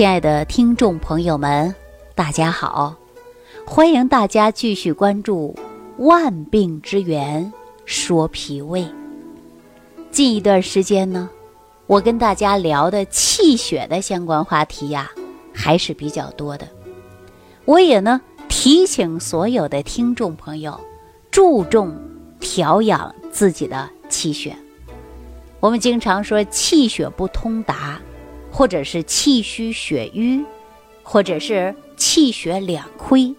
[0.00, 1.74] 亲爱的听众朋友们，
[2.14, 2.96] 大家好！
[3.66, 5.54] 欢迎大家继续关注
[6.02, 7.52] 《万病之源
[7.84, 8.80] 说脾胃》。
[10.10, 11.28] 近一段时间呢，
[11.86, 15.10] 我跟大家聊的气血的相关话题呀，
[15.52, 16.66] 还是比较多的。
[17.66, 20.80] 我也呢提醒所有的听众朋友，
[21.30, 21.94] 注重
[22.40, 24.56] 调养自己的气血。
[25.60, 28.00] 我们经常说气血不通达。
[28.50, 30.44] 或者是气虚血瘀，
[31.02, 33.34] 或者是气血两亏，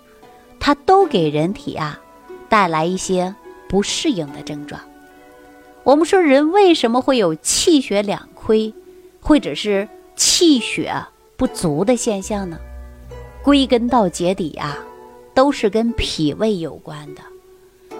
[0.59, 1.99] 它都给人体啊
[2.49, 3.35] 带来一些
[3.67, 4.81] 不适应的症状。
[5.84, 8.73] 我们说人为什么会有气血两亏，
[9.20, 10.93] 或者是气血
[11.35, 12.57] 不足的现象呢？
[13.43, 14.77] 归根到结底啊，
[15.34, 17.21] 都是跟脾胃有关的，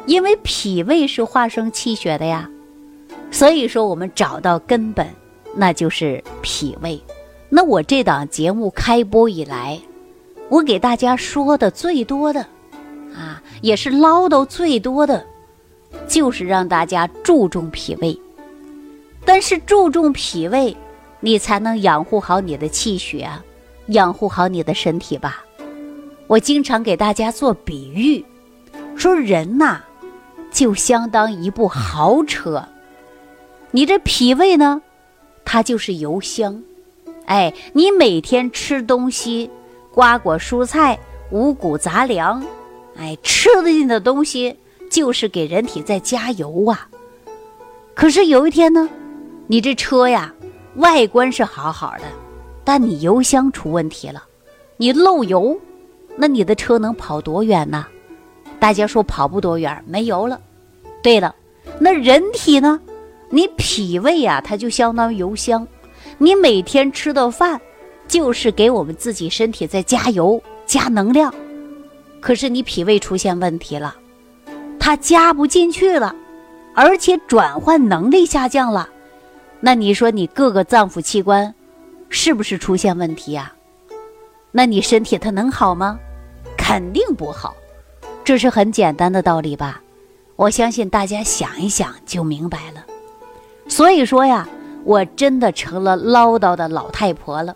[0.05, 2.49] 因为脾胃是化生气血的呀。
[3.31, 5.07] 所以说，我们找到根本。
[5.55, 7.01] 那就是脾胃。
[7.49, 9.79] 那我这档节目开播以来，
[10.49, 12.41] 我给大家说的最多的，
[13.13, 15.26] 啊，也是唠叨最多的，
[16.07, 18.17] 就是让大家注重脾胃。
[19.26, 20.76] 但是注重脾胃，
[21.20, 23.29] 你才能养护好你的气血，
[23.87, 25.43] 养护好你的身体吧。
[26.27, 28.23] 我经常给大家做比喻，
[28.95, 29.81] 说人呐，
[30.49, 32.65] 就相当一部豪车，
[33.71, 34.81] 你这脾胃呢？
[35.52, 36.63] 它就是油香，
[37.26, 39.49] 哎，你每天吃东西，
[39.94, 40.98] 瓜果蔬菜、
[41.30, 42.41] 五谷杂粮，
[42.96, 44.55] 哎，吃得进的东西
[44.90, 46.88] 就是给人体在加油啊。
[47.94, 48.90] 可是有一天呢，
[49.48, 50.34] 你这车呀，
[50.76, 52.05] 外观是好好的，
[52.63, 54.24] 但你油箱出问题了，
[54.77, 55.60] 你漏油，
[56.16, 57.85] 那你的车能跑多远呢？
[58.57, 60.40] 大家说跑不多远，没油了。
[61.04, 61.35] 对了，
[61.77, 62.79] 那人体呢？
[63.32, 65.68] 你脾胃呀，它就相当于油箱，
[66.18, 67.59] 你每天吃的饭，
[68.07, 71.34] 就是给我们自己身体在加油、加能量。
[72.19, 73.95] 可是你脾胃出现问题了，
[74.78, 76.13] 它加不进去了，
[76.75, 78.88] 而且转换能力下降了，
[79.59, 81.55] 那你说你各个脏腑器官
[82.09, 83.53] 是不是出现问题呀？
[84.51, 85.97] 那你身体它能好吗？
[86.57, 87.55] 肯定不好，
[88.25, 89.81] 这是很简单的道理吧？
[90.35, 92.85] 我相信大家想一想就明白了。
[93.71, 94.49] 所以说呀，
[94.83, 97.55] 我真的成了唠叨的老太婆了。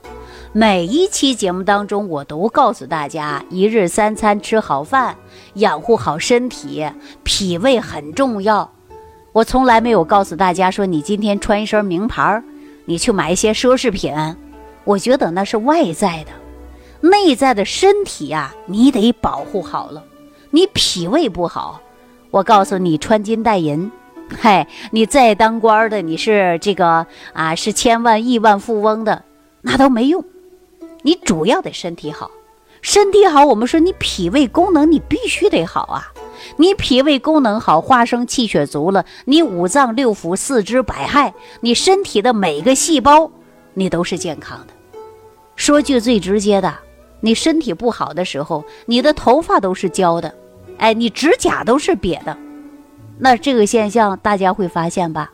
[0.53, 5.13] 每一期节目当中，我都告诉大家，一日三餐吃好饭，
[5.55, 6.89] 养护好身体，
[7.23, 8.71] 脾胃很重要。
[9.33, 12.41] 我从来没有告诉大家说，你今天穿一身名牌，
[12.85, 14.15] 你去买一些奢侈品。
[14.85, 20.01] 我觉得那是外在的，内在的身体呀，你得保护好了。
[20.51, 21.81] 你脾胃不好，
[22.31, 23.91] 我告诉你，穿金戴银。
[24.39, 29.23] 嗨，你再当官的，你是这个啊，是千万亿万富翁的，
[29.61, 30.23] 那都没用。
[31.03, 32.31] 你主要得身体好，
[32.81, 36.11] 身体好，我们说你脾胃功能你必须得好啊。
[36.57, 41.31] 你脾胃功能好，化生气血足了，你五脏六腑、四肢百骸，
[41.61, 43.31] 你身体的每个细胞，
[43.73, 44.73] 你都是健康的。
[45.55, 46.73] 说句最直接的，
[47.21, 50.33] 你身体不好的时候，你的头发都是焦的，
[50.77, 52.35] 哎，你指甲都是瘪的。
[53.17, 55.31] 那这个现象大家会发现吧？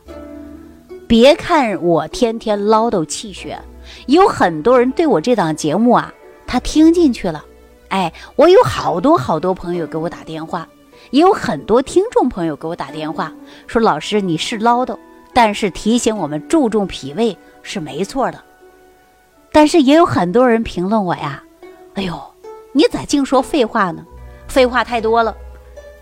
[1.08, 3.60] 别看我天天唠叨气血，
[4.06, 6.12] 有很多人对我这档节目啊，
[6.46, 7.44] 他听进去了。
[7.88, 10.66] 哎，我有好多好多朋友给我打电话，
[11.10, 13.32] 也有很多听众朋友给我打电话，
[13.66, 14.96] 说老师你是唠叨，
[15.34, 18.40] 但是提醒我们注重脾胃是没错的。
[19.52, 21.42] 但是也有很多人评论我呀，
[21.94, 22.18] 哎呦，
[22.72, 24.06] 你咋净说废话呢？
[24.48, 25.36] 废话太多了。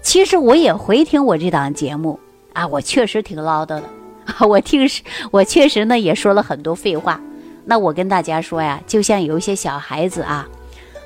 [0.03, 2.19] 其实我也回听我这档节目
[2.53, 3.83] 啊，我确实挺唠叨的
[4.25, 7.21] 啊， 我听是，我确实呢也说了很多废话。
[7.65, 10.49] 那我跟大家说呀，就像有一些小孩子啊，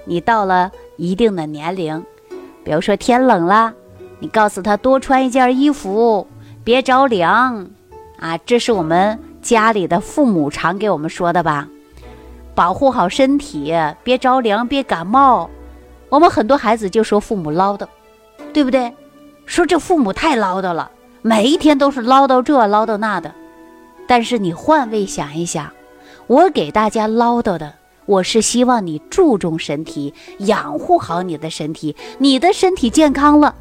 [0.06, 2.02] 你到了一定的年龄，
[2.62, 3.74] 比如说天冷了，
[4.20, 6.26] 你告诉他多穿一件衣服，
[6.62, 7.68] 别着凉
[8.18, 11.68] 啊，这是我们家里的父母常给我们说的吧，
[12.54, 15.50] 保护好身体，别着凉，别感冒。
[16.08, 17.86] 我们很多孩子就说父母唠叨。
[18.54, 18.94] 对不对？
[19.44, 20.90] 说这父母太唠叨了，
[21.20, 23.34] 每一天都是唠叨这唠叨那的。
[24.06, 25.70] 但是你换位想一想，
[26.26, 27.74] 我给大家唠叨的，
[28.06, 33.54] 我是希望你注重身体，养护好你的身体，你的身体健康了，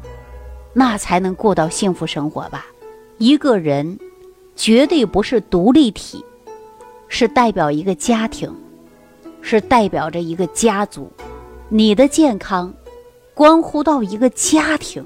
[0.72, 2.64] 那才能过到幸福生活吧。
[3.18, 3.98] 一个人
[4.56, 6.24] 绝对不是独立体，
[7.08, 8.50] 是代表一个家庭，
[9.42, 11.10] 是代表着一个家族。
[11.68, 12.72] 你的健康。
[13.34, 15.04] 关乎到一个家庭，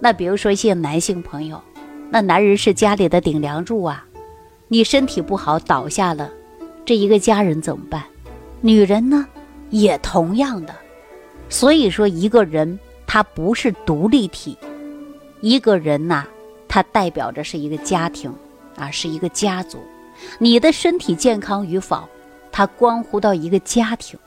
[0.00, 1.60] 那比如说一些男性朋友，
[2.08, 4.02] 那男人是家里的顶梁柱啊，
[4.66, 6.30] 你身体不好倒下了，
[6.86, 8.02] 这一个家人怎么办？
[8.62, 9.26] 女人呢，
[9.68, 10.74] 也同样的。
[11.50, 14.56] 所以说，一个人他不是独立体，
[15.42, 16.24] 一个人呐，
[16.66, 18.34] 他代表着是一个家庭
[18.74, 19.78] 啊，是一个家族。
[20.38, 22.08] 你的身体健康与否，
[22.50, 24.18] 它关乎到一个家庭。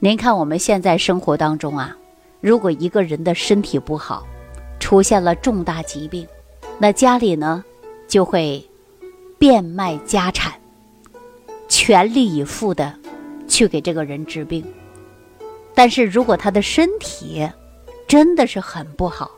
[0.00, 1.96] 您看我们现在生活当中啊，
[2.44, 4.22] 如果一个人的身体不好，
[4.78, 6.28] 出现了重大疾病，
[6.78, 7.64] 那家里呢
[8.06, 8.62] 就会
[9.38, 10.52] 变卖家产，
[11.70, 12.92] 全力以赴的
[13.48, 14.62] 去给这个人治病。
[15.74, 17.48] 但是如果他的身体
[18.06, 19.30] 真的是很不好，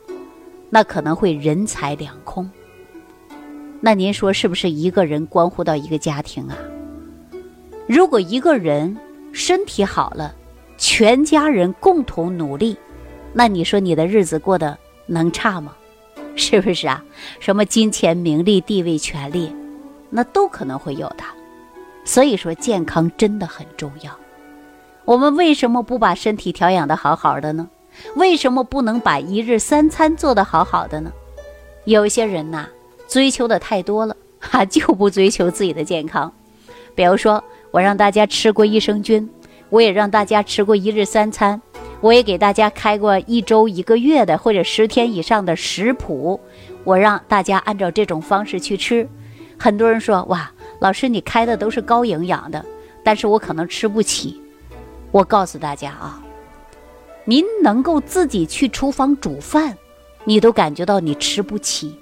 [0.69, 2.51] 那可能会人财两空。
[3.79, 6.57] 那您说是不是一个人关乎到一个家庭啊？
[7.87, 8.97] 如果一个人
[9.31, 10.35] 身体好了，
[10.77, 12.77] 全家人共同努力，
[13.37, 14.75] 那你说你的日子过得
[15.05, 15.75] 能差吗？
[16.35, 17.05] 是不是啊？
[17.39, 19.55] 什么金钱、名利、地位、权利，
[20.09, 21.23] 那都可能会有的。
[22.03, 24.11] 所以说，健康真的很重要。
[25.05, 27.69] 我们为什么不把身体调养的好好的呢？
[28.15, 31.11] 为什么不能把一日三餐做得好好的呢？
[31.85, 32.67] 有些人呐。
[33.07, 36.33] 追求的太多了，哈， 就不追求自己的健康。
[36.95, 39.29] 比如说，我让大家吃过益生菌，
[39.69, 41.61] 我也让大家吃过一日三餐，
[41.99, 46.39] 我也给大家开过一周、一个月的或者十天以上的食谱，
[46.83, 49.07] 我让大家按照这种方式去吃。
[49.57, 52.63] 很多人说：“哇，老师，你开的都是高营养的，
[53.03, 54.39] 但是我可能吃不起。”
[55.11, 56.21] 我告诉大家啊，
[57.25, 59.75] 您能够自己去厨房煮饭，
[60.25, 61.97] 你都感觉到你吃不起。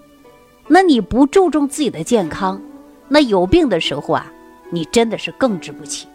[0.67, 2.61] 那你不注重自己的健康，
[3.07, 4.29] 那有病的时候啊，
[4.71, 6.07] 你真的是更治不起。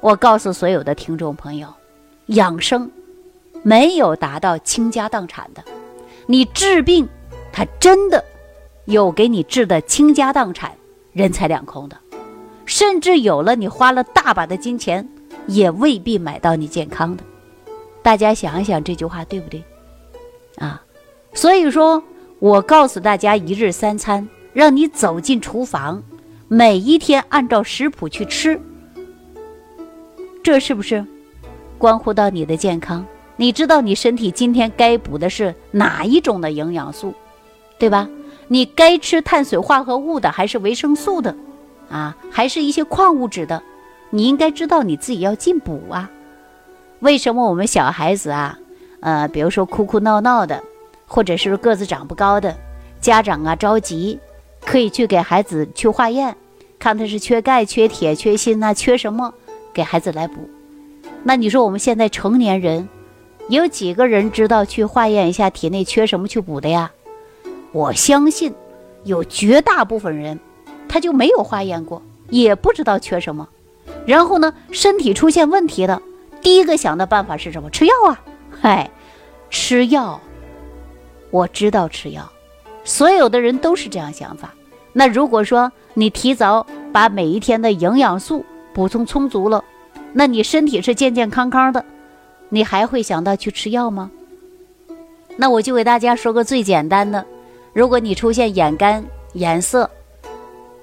[0.00, 1.68] 我告诉所有的听众朋友，
[2.26, 2.90] 养生
[3.62, 5.64] 没有达到倾家荡产的，
[6.26, 7.08] 你治病，
[7.52, 8.24] 他真的
[8.84, 10.72] 有给你治的倾家荡产、
[11.12, 11.96] 人财两空的，
[12.64, 15.08] 甚至有了你花了大把的金钱，
[15.46, 17.24] 也未必买到你健康的。
[18.02, 19.62] 大家想一想这句话对不对？
[20.58, 20.82] 啊，
[21.34, 22.02] 所以说。
[22.38, 26.02] 我告诉大家，一日三餐，让你走进厨房，
[26.48, 28.60] 每一天按照食谱去吃，
[30.42, 31.02] 这是不是
[31.78, 33.04] 关乎到你的健康？
[33.36, 37.12] 你知道你身体今天该补的是哪一种的营养素，
[37.78, 38.08] 对吧？
[38.48, 41.36] 你该吃碳水化合物的，还是维生素的，
[41.90, 43.62] 啊，还是一些矿物质的？
[44.10, 46.10] 你应该知道你自己要进补啊。
[47.00, 48.58] 为什么我们小孩子啊，
[49.00, 50.62] 呃，比如说哭哭闹闹的？
[51.06, 52.56] 或者是个子长不高的
[53.00, 54.18] 家长啊，着急，
[54.64, 56.36] 可以去给孩子去化验，
[56.78, 59.34] 看他是缺钙、缺铁、缺锌呐，缺什么，
[59.74, 60.48] 给孩子来补。
[61.28, 62.88] 那你说我们现在成年人，
[63.48, 66.92] 有几个人知道去化验一下体内缺什么去补的呀？
[67.72, 68.54] 我相信
[69.02, 70.38] 有绝大部分人，
[70.88, 72.00] 他就没有化验过，
[72.30, 73.48] 也不知道缺什么。
[74.06, 76.00] 然后呢，身体出现问题了，
[76.40, 77.70] 第一个想的办法是什么？
[77.70, 78.22] 吃药啊！
[78.60, 78.88] 嗨，
[79.50, 80.20] 吃药。
[81.32, 82.30] 我知道吃药，
[82.84, 84.54] 所有的人都是这样想法。
[84.92, 89.64] 那如果说你提早把每一天的营养素补充充足了，
[90.18, 91.84] 那你身体是健健康康的，
[92.48, 94.10] 你还会想到去吃药吗？
[95.36, 97.22] 那我就给大家说个最简单的：
[97.74, 99.04] 如果你出现眼干、
[99.34, 99.90] 眼涩，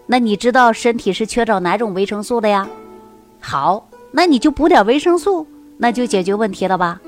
[0.05, 2.69] 那你知道身体是缺少哪种维生素的呀？
[3.39, 5.47] 好，那你就补点维生素，
[5.79, 7.01] 那就解决问题了吧？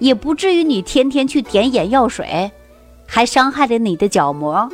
[0.00, 2.52] 也不至于你天天去点眼药水。
[3.06, 4.70] 还伤害了你的角膜，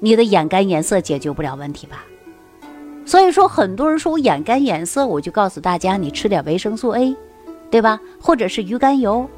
[0.00, 2.04] 你的眼干眼涩解决不了问题吧？
[3.10, 7.16] 所以说，很多人说我眼干眼涩，我就告诉大家，你吃点维生素 A，
[7.68, 7.98] 对吧？
[8.20, 9.28] 或者是鱼肝油，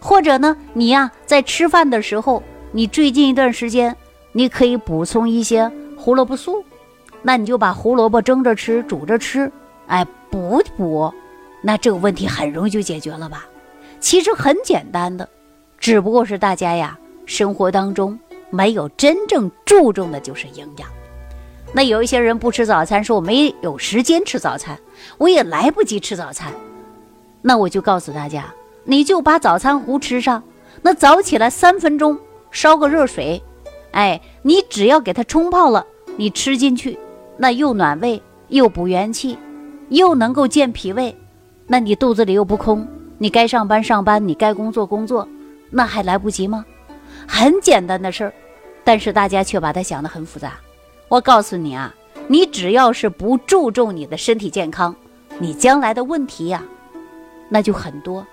[0.00, 2.42] 或者呢，你呀在吃饭的时候，
[2.72, 3.96] 你最近一段时间，
[4.32, 6.64] 你可以补充一些胡萝卜素，
[7.22, 9.48] 那你就把胡萝卜蒸着吃、煮着吃，
[9.86, 11.14] 哎，补补，
[11.62, 13.46] 那这个问题很容易就解决了吧？
[14.00, 15.28] 其实很简单的，
[15.78, 16.98] 只不过是大家呀。
[17.26, 18.18] 生活当中
[18.50, 20.88] 没有真正注重的就是营养。
[21.76, 24.78] 那有一些人不吃早餐，说我没有时间吃早餐，
[25.18, 26.52] 我也来不及吃早餐。
[27.42, 28.44] 那我就告诉大家，
[28.84, 30.40] 你就把早餐糊吃上。
[30.82, 32.16] 那早起来三分钟
[32.52, 33.42] 烧个热水，
[33.90, 35.84] 哎，你只要给它冲泡了，
[36.16, 36.96] 你吃进去，
[37.36, 39.36] 那又暖胃又补元气，
[39.88, 41.16] 又能够健脾胃。
[41.66, 42.86] 那你肚子里又不空，
[43.18, 45.26] 你该上班上班，你该工作工作，
[45.70, 46.64] 那还来不及吗？
[47.26, 48.32] 很简单的事儿，
[48.84, 50.52] 但是大家却把它想得很复杂。
[51.14, 51.94] 我告诉你啊，
[52.26, 54.92] 你只要是不注重你的身体健康，
[55.38, 56.60] 你将来的问题呀，
[57.48, 58.26] 那就很多。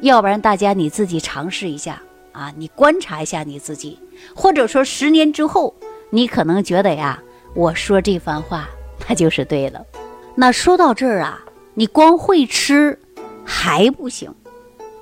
[0.00, 2.02] 要不然大家你自己尝试一下
[2.32, 3.96] 啊，你观察一下你自己，
[4.34, 5.72] 或者说十年之后，
[6.10, 7.22] 你可能觉得呀，
[7.54, 8.68] 我说这番话
[9.08, 9.80] 那就是对了。
[10.34, 11.40] 那说到这儿啊，
[11.74, 12.98] 你光会吃
[13.44, 14.34] 还不行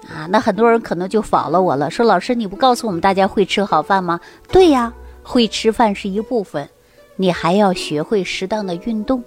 [0.07, 0.27] 啊。
[0.29, 4.21] 那很多人可能就否了我了，说老师你不告诉我们大家会吃好饭吗？
[4.53, 6.69] 对呀，会吃饭是一部分，
[7.19, 9.23] 你还要学会适当的运动。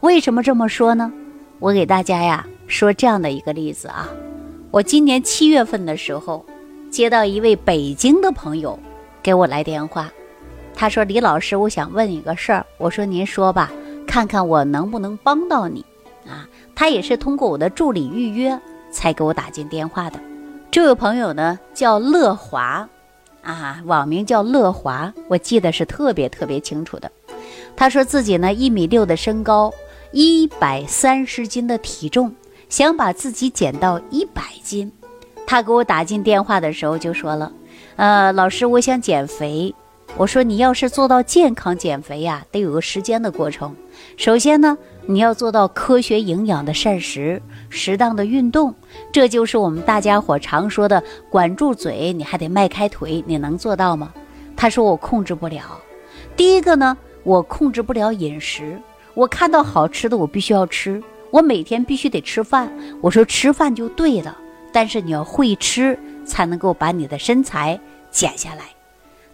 [0.00, 1.12] 为什么这么说呢？
[1.60, 4.08] 我给大家呀说这样的一个例子啊，
[4.70, 6.44] 我今年七月份的时候
[6.90, 8.78] 接到一位北京的朋友
[9.22, 10.10] 给我来电话。
[10.74, 13.70] 他说：“李老师，我想问你个事儿。”我说：“您说吧，
[14.06, 15.84] 看看我能不能帮到你。”
[16.26, 18.58] 啊，他也是通过我的助理预约
[18.90, 20.18] 才给我打进电话的。
[20.70, 22.88] 这位朋友呢叫乐华，
[23.44, 27.10] 啊，网名叫乐华，我记得是特别特别清楚的。
[27.76, 29.72] 他说自己呢一米六的身高，
[30.12, 32.34] 一百三十斤的体重，
[32.68, 34.90] 想把自己减到一百斤。
[35.46, 37.52] 他给我打进电话的时候就说了
[37.96, 39.74] ：“呃，老师，我想减肥。”
[40.16, 43.74] 我说你要是做到健康减肥呀，得有个时间的过程。
[44.16, 48.72] 首先呢，你要做到科学营养的膳食，适当的运动，
[49.10, 54.14] 这就是我们大家伙常说的管住嘴，你还得迈开腿，你能做到吗？
[54.56, 55.80] 他说我控制不了。
[56.36, 58.80] 第一个呢，我控制不了饮食，
[59.14, 61.02] 我看到好吃的我必须要吃，
[61.32, 62.72] 我每天必须得吃饭。
[63.00, 64.38] 我说吃饭就对了，
[64.72, 67.80] 但是你要会吃，才能够把你的身材
[68.12, 68.66] 减下来。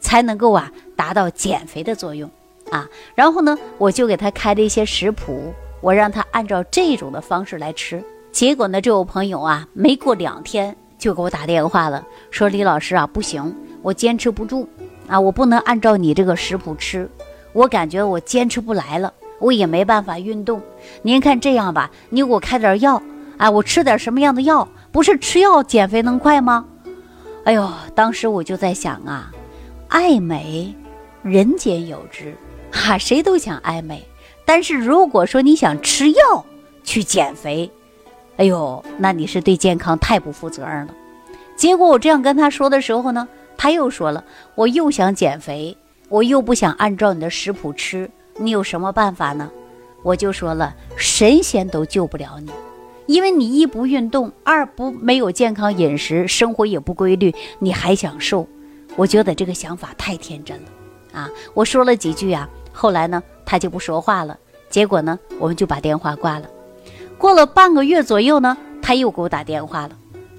[0.00, 2.28] 才能够啊达到减肥的作用
[2.70, 8.02] 啊，然后呢，我就给他开了一些食谱，我让他按照这种的方式来吃。
[8.32, 14.68] 结果呢，这位朋友啊，没过两天就给我打电话了，说李老师啊，不行，我坚持不住
[15.08, 17.10] 啊，我不能按照你这个食谱吃，
[17.52, 20.62] 我感觉我坚持不来了，我也没办法运动。
[21.02, 23.02] 您看这样吧，你给我开点药
[23.36, 24.68] 啊，我吃点什么样的药？
[24.92, 26.64] 不是吃药减肥能快吗？
[27.44, 29.32] 哎呦，当时我就在想啊。
[29.90, 30.72] 爱美，
[31.24, 32.32] 人间有之，
[32.70, 34.06] 哈，谁都想爱美。
[34.44, 36.46] 但是如果说你想吃药
[36.84, 37.68] 去减肥，
[38.36, 40.94] 哎呦，那你是对健康太不负责任了。
[41.56, 45.76] 结果我这样跟他说的时候呢，他又说了，我又想减肥，
[46.08, 49.50] 我又不想按照你的食谱吃，你有什么办法呢？
[50.04, 52.52] 我就说了，神仙都救不了你，
[53.06, 58.46] 因为你一不运动，二不没有健康饮食，生活也不规律，你还想瘦。
[58.96, 61.30] 我觉得这个想法太天真了，啊！
[61.54, 64.36] 我说了几句啊，后来呢，他就不说话了。
[64.68, 66.48] 结果呢，我们就把电话挂了。
[67.16, 69.90] 过了半个月左右呢，他又给我打电话了。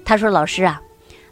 [0.04, 0.82] 他说：“老师啊，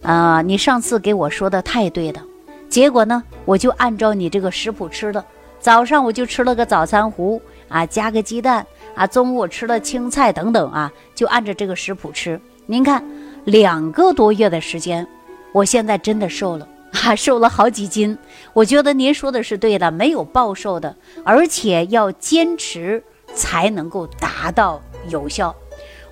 [0.03, 2.23] 啊，你上次给我说的太对了。
[2.69, 5.25] 结果呢，我就按照你这个食谱吃了。
[5.59, 9.07] 早上我就吃了个早餐糊啊，加个鸡蛋啊。
[9.07, 12.41] 中午我吃了青菜等等啊，就按照这个食谱吃。
[12.67, 13.05] 您看，
[13.45, 15.07] 两个多月的时间，
[15.53, 18.17] 我现在真的瘦了。”哈， 瘦了好几斤，
[18.53, 23.03] 我觉得您说的是对的，没有暴瘦的，而且要坚持
[23.35, 25.55] 才能够达到有效。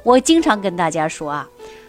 [0.03, 1.49] 我经常跟大家说啊，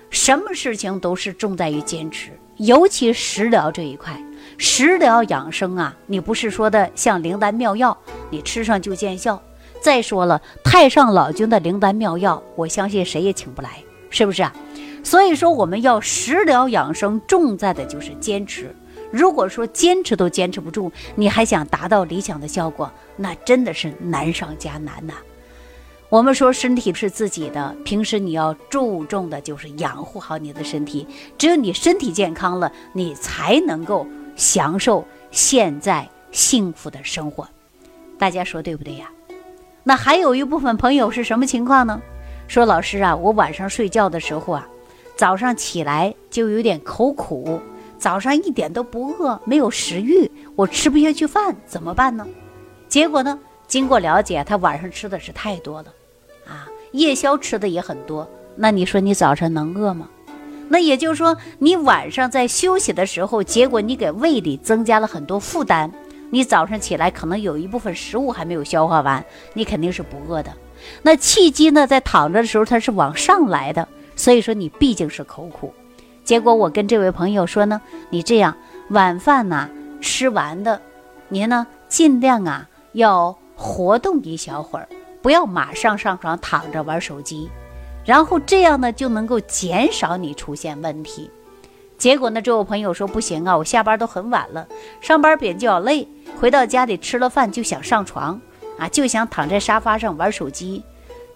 [0.10, 4.22] 什么事情都是重在于坚持，尤其食疗这一块，
[4.58, 7.98] 食疗养生啊，你不是说的像灵丹妙药，
[8.30, 9.42] 你吃上就见效。
[9.82, 14.54] 再说了，太上老君的灵丹妙药，我相信谁也请不来，是不是啊？
[15.02, 18.76] 所以说，我们要食疗养生，重在的就是坚持。
[19.12, 25.14] 如果说坚持都坚持不住，你还想达到理想的效果，那真的是难上加难呐。
[26.10, 31.08] 我们说身体是自己的，平时你要注重的就是养护好你的身体。
[31.38, 37.48] 只有你身体健康了，你才能够享受现在幸福的生活。
[38.18, 39.10] 大家说对不对呀？
[39.84, 42.02] 那还有一部分朋友是什么情况呢？
[42.48, 44.68] 说老师啊，我晚上睡觉的时候啊。
[45.16, 47.60] 早上起来就有点口苦，
[48.00, 52.26] 早上一点都不饿，没有食欲，我吃不下去饭，怎么办呢？
[52.88, 53.38] 结果呢，
[53.68, 55.94] 经过了解，他晚上吃的是太多了，
[56.48, 58.28] 啊，夜宵吃的也很多。
[58.56, 60.10] 那你说你早上能饿吗？
[60.70, 65.92] 那也就是说，你晚上在休息的时候，结果你给胃里增加了很多负担，
[66.30, 70.52] 你早上起来可能有一部分食物还没有消化完，你肯定是不饿的。
[71.02, 73.88] 那气机呢，在躺着的时候，它是往上来的。
[74.16, 75.74] 所以说你毕竟是口苦，
[76.30, 77.82] 结果我跟这位朋友说呢，
[78.12, 78.56] 你这样
[78.90, 79.68] 晚饭呢
[80.00, 80.80] 吃完的，
[81.28, 84.88] 您呢尽量啊要活动一小会儿，
[85.24, 87.50] 不要马上上床躺着玩手机，
[88.06, 91.32] 然后这样呢就能够减少你出现问题。
[91.98, 94.68] 结果呢，这位朋友说不行啊，我下班都很晚了，
[95.02, 96.08] 上班比较累，
[96.40, 98.40] 回到家里吃了饭就想上床
[98.78, 100.84] 啊，就想躺在沙发上玩手机。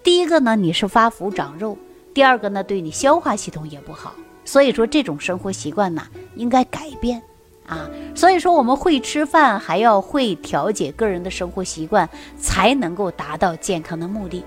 [0.04, 1.80] 第一个呢，你是发福长肉。
[2.14, 4.14] 第二个呢，对你消化系统也不好，
[4.46, 6.04] 所以说这种生活习惯呢
[6.36, 7.22] 应该改变
[7.66, 7.90] 啊。
[8.16, 12.08] 所以说我们会吃饭，还要会调节个人的生活习惯，
[12.38, 14.44] 才能够达到健康的目的。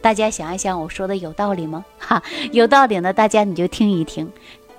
[0.00, 1.84] 大家想一想，我说的有道理吗？
[1.98, 4.30] 哈， 有道理呢，大家你就听一听，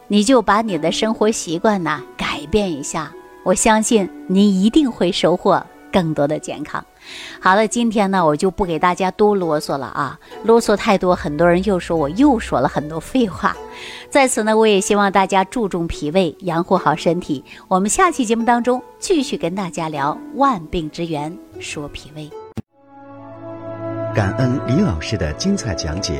[0.07, 3.11] 你就把你的生活习惯呢改变一下，
[3.43, 5.61] 我相信你一定会收获
[5.91, 6.85] 更多的健康。
[7.39, 13.55] 好了，今天呢，我就不给大家多啰嗦了啊，啰嗦太多，很多人又说我又说了很多废话。
[14.09, 17.43] 在此呢，我也希望大家注重脾胃，养护好身体。
[17.67, 22.29] 我们下期节目当中继续跟大家聊万病之源，说脾胃。
[24.15, 26.19] 感恩李老师的精彩讲解。